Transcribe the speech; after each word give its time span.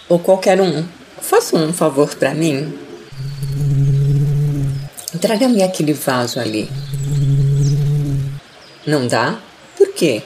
Ou 0.10 0.18
qualquer 0.18 0.60
um, 0.60 0.84
faça 1.22 1.56
um 1.56 1.72
favor 1.72 2.16
para 2.16 2.34
mim. 2.34 2.76
Traga-me 5.22 5.62
aquele 5.62 5.94
vaso 5.94 6.40
ali. 6.40 6.68
Não 8.88 9.08
dá? 9.08 9.38
Por 9.78 9.94
quê? 9.94 10.24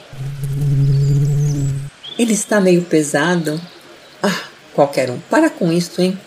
Ele 2.18 2.32
está 2.32 2.62
meio 2.62 2.80
pesado. 2.80 3.60
Ah, 4.22 4.40
qualquer 4.74 5.10
um, 5.10 5.18
para 5.28 5.50
com 5.50 5.70
isto, 5.70 6.00
hein? 6.00 6.18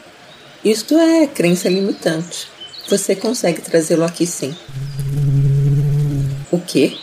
Isto 0.64 1.00
é 1.00 1.26
crença 1.26 1.68
limitante. 1.68 2.61
Você 2.90 3.16
consegue 3.16 3.62
trazê-lo 3.62 4.04
aqui 4.04 4.26
sim. 4.26 4.56
O 6.52 6.60
quê? 6.60 6.98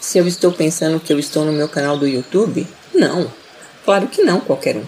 Se 0.00 0.18
eu 0.18 0.26
estou 0.26 0.52
pensando 0.52 1.00
que 1.00 1.12
eu 1.12 1.18
estou 1.18 1.44
no 1.44 1.52
meu 1.52 1.68
canal 1.68 1.98
do 1.98 2.06
YouTube? 2.06 2.66
Não, 2.94 3.30
claro 3.84 4.06
que 4.08 4.22
não, 4.22 4.40
qualquer 4.40 4.76
um. 4.76 4.84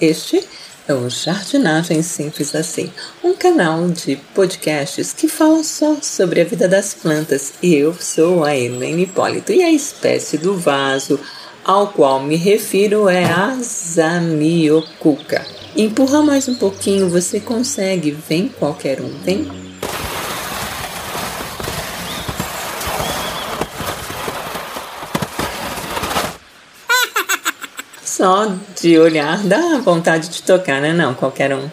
Este 0.00 0.46
é 0.88 0.94
o 0.94 1.08
Jardinagem 1.08 2.02
Simples 2.02 2.54
Assim, 2.54 2.92
um 3.24 3.34
canal 3.34 3.88
de 3.88 4.16
podcasts 4.34 5.12
que 5.12 5.26
fala 5.26 5.64
só 5.64 5.96
sobre 6.00 6.40
a 6.40 6.44
vida 6.44 6.68
das 6.68 6.94
plantas. 6.94 7.54
E 7.62 7.74
eu 7.74 7.94
sou 7.94 8.44
a 8.44 8.56
Helene 8.56 9.02
Hipólito 9.02 9.52
e 9.52 9.62
a 9.62 9.72
espécie 9.72 10.38
do 10.38 10.56
vaso 10.56 11.18
ao 11.66 11.88
qual 11.88 12.20
me 12.20 12.36
refiro 12.36 13.08
é 13.08 13.24
a 13.24 13.58
Zamioculca. 13.60 15.44
Empurra 15.74 16.22
mais 16.22 16.46
um 16.48 16.54
pouquinho, 16.54 17.10
você 17.10 17.40
consegue. 17.40 18.12
Vem 18.12 18.46
qualquer 18.46 19.00
um, 19.00 19.10
vem. 19.24 19.50
Só 28.00 28.54
de 28.80 28.96
olhar 28.96 29.42
dá 29.42 29.78
vontade 29.78 30.28
de 30.28 30.44
tocar, 30.44 30.80
né? 30.80 30.92
Não, 30.92 31.14
qualquer 31.14 31.52
um. 31.52 31.68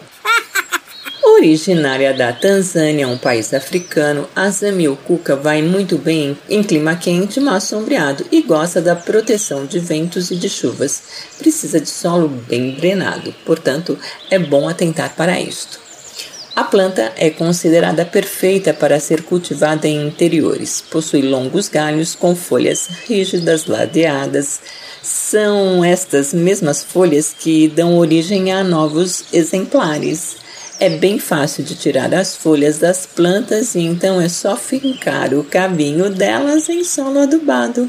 Originária 1.36 2.14
da 2.14 2.32
Tanzânia, 2.32 3.08
um 3.08 3.18
país 3.18 3.52
africano, 3.52 4.28
a 4.36 4.48
zamioculca 4.50 5.34
vai 5.34 5.62
muito 5.62 5.98
bem 5.98 6.38
em 6.48 6.62
clima 6.62 6.94
quente, 6.94 7.40
mas 7.40 7.64
sombreado 7.64 8.24
e 8.30 8.40
gosta 8.40 8.80
da 8.80 8.94
proteção 8.94 9.66
de 9.66 9.80
ventos 9.80 10.30
e 10.30 10.36
de 10.36 10.48
chuvas. 10.48 11.02
Precisa 11.36 11.80
de 11.80 11.88
solo 11.88 12.28
bem 12.28 12.70
drenado, 12.76 13.34
portanto, 13.44 13.98
é 14.30 14.38
bom 14.38 14.68
atentar 14.68 15.16
para 15.16 15.40
isto. 15.40 15.80
A 16.54 16.62
planta 16.62 17.12
é 17.16 17.30
considerada 17.30 18.06
perfeita 18.06 18.72
para 18.72 19.00
ser 19.00 19.24
cultivada 19.24 19.88
em 19.88 20.06
interiores. 20.06 20.80
Possui 20.80 21.22
longos 21.22 21.68
galhos 21.68 22.14
com 22.14 22.36
folhas 22.36 22.88
rígidas, 23.08 23.66
ladeadas. 23.66 24.60
São 25.02 25.84
estas 25.84 26.32
mesmas 26.32 26.84
folhas 26.84 27.34
que 27.36 27.66
dão 27.66 27.98
origem 27.98 28.52
a 28.52 28.62
novos 28.62 29.24
exemplares. 29.32 30.43
É 30.80 30.88
bem 30.90 31.20
fácil 31.20 31.62
de 31.62 31.76
tirar 31.76 32.12
as 32.12 32.34
folhas 32.34 32.78
das 32.78 33.06
plantas 33.06 33.76
e 33.76 33.80
então 33.80 34.20
é 34.20 34.28
só 34.28 34.56
fincar 34.56 35.32
o 35.32 35.44
cabinho 35.44 36.10
delas 36.10 36.68
em 36.68 36.82
solo 36.82 37.20
adubado. 37.20 37.88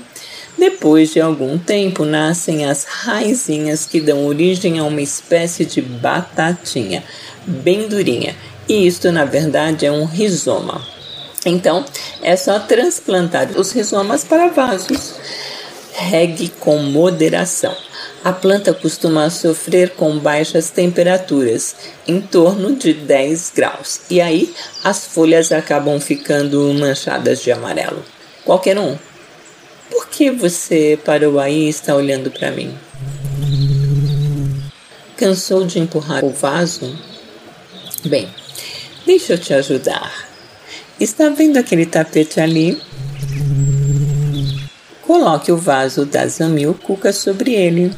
Depois 0.58 1.11
de 1.11 1.19
algum 1.19 1.58
tempo, 1.58 2.05
nascem 2.05 2.64
as 2.66 2.86
raizinhas 2.86 3.86
que 3.86 4.00
dão 4.00 4.25
origem 4.27 4.77
a 4.80 4.83
uma 4.83 5.02
espécie 5.02 5.66
de 5.66 5.81
batatinha, 5.81 7.03
bem 7.45 7.88
durinha. 7.88 8.36
E 8.69 8.86
isto, 8.86 9.11
na 9.11 9.25
verdade, 9.25 9.86
é 9.86 9.92
um 9.92 10.05
rizoma. 10.05 10.81
Então, 11.45 11.83
é 12.22 12.36
só 12.36 12.59
transplantar 12.59 13.49
os 13.58 13.72
rizomas 13.72 14.23
para 14.23 14.49
vasos. 14.49 15.16
Regue 15.92 16.49
com 16.59 16.77
moderação. 16.77 17.76
A 18.25 18.33
planta 18.33 18.73
costuma 18.73 19.30
sofrer 19.30 19.91
com 19.91 20.17
baixas 20.17 20.71
temperaturas, 20.71 21.75
em 22.08 22.19
torno 22.19 22.75
de 22.75 22.91
10 22.91 23.52
graus, 23.55 24.02
e 24.09 24.19
aí 24.19 24.52
as 24.83 25.05
folhas 25.05 25.52
acabam 25.52 25.99
ficando 25.99 26.73
manchadas 26.73 27.43
de 27.43 27.52
amarelo. 27.52 28.03
Qualquer 28.43 28.80
um. 28.80 28.97
Por 29.91 30.08
que 30.08 30.31
você 30.31 30.97
parou 31.05 31.39
aí 31.39 31.67
e 31.67 31.69
está 31.69 31.93
olhando 31.93 32.31
para 32.31 32.49
mim? 32.49 32.75
Cansou 35.15 35.64
de 35.64 35.77
empurrar 35.77 36.25
o 36.25 36.31
vaso? 36.31 36.97
Bem, 38.05 38.27
deixa 39.05 39.33
eu 39.33 39.37
te 39.37 39.53
ajudar. 39.53 40.27
Está 40.99 41.30
vendo 41.30 41.58
aquele 41.58 41.85
tapete 41.85 42.39
ali? 42.39 42.81
Coloque 45.03 45.52
o 45.52 45.58
vaso 45.58 46.08
da 46.08 46.25
Zamil 46.25 46.73
Cuca 46.73 47.14
sobre 47.14 47.53
ele. 47.53 47.93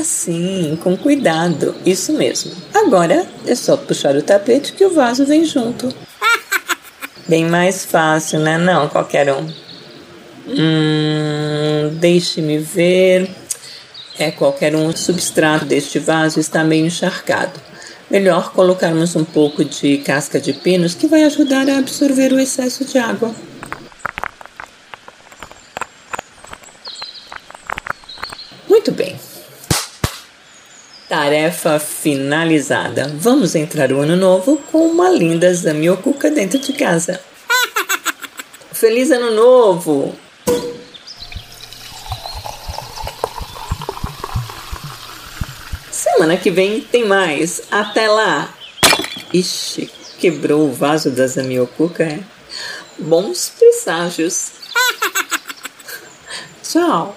Assim, 0.00 0.78
com 0.82 0.96
cuidado, 0.96 1.74
isso 1.84 2.14
mesmo. 2.14 2.52
Agora 2.72 3.26
é 3.46 3.54
só 3.54 3.76
puxar 3.76 4.16
o 4.16 4.22
tapete 4.22 4.72
que 4.72 4.82
o 4.82 4.94
vaso 4.94 5.26
vem 5.26 5.44
junto. 5.44 5.94
Bem 7.28 7.44
mais 7.44 7.84
fácil, 7.84 8.40
né? 8.40 8.56
Não, 8.56 8.88
qualquer 8.88 9.30
um. 9.30 9.46
Hum, 10.48 11.90
deixe-me 12.00 12.56
ver. 12.56 13.28
É 14.18 14.30
qualquer 14.30 14.74
um. 14.74 14.86
O 14.86 14.96
substrato 14.96 15.66
deste 15.66 15.98
vaso 15.98 16.40
está 16.40 16.64
meio 16.64 16.86
encharcado. 16.86 17.60
Melhor 18.10 18.52
colocarmos 18.54 19.14
um 19.14 19.24
pouco 19.24 19.62
de 19.62 19.98
casca 19.98 20.40
de 20.40 20.54
pinos 20.54 20.94
que 20.94 21.06
vai 21.06 21.24
ajudar 21.24 21.68
a 21.68 21.76
absorver 21.76 22.32
o 22.32 22.40
excesso 22.40 22.86
de 22.86 22.96
água. 22.96 23.34
Muito 28.66 28.92
bem. 28.92 29.29
Tarefa 31.10 31.80
finalizada. 31.80 33.12
Vamos 33.16 33.56
entrar 33.56 33.90
o 33.92 33.98
ano 33.98 34.14
novo 34.14 34.58
com 34.70 34.86
uma 34.86 35.10
linda 35.10 35.52
zamioculca 35.52 36.30
dentro 36.30 36.60
de 36.60 36.72
casa. 36.72 37.20
Feliz 38.72 39.10
ano 39.10 39.32
novo! 39.32 40.14
Semana 45.90 46.36
que 46.36 46.48
vem 46.48 46.80
tem 46.80 47.04
mais. 47.04 47.62
Até 47.72 48.06
lá! 48.06 48.54
Ixi, 49.34 49.90
quebrou 50.20 50.68
o 50.68 50.72
vaso 50.72 51.10
da 51.10 51.26
zamioculca, 51.26 52.04
é? 52.04 52.20
Bons 52.96 53.52
presságios. 53.58 54.52
Tchau! 56.62 57.16